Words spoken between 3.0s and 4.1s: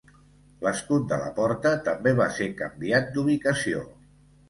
d'ubicació.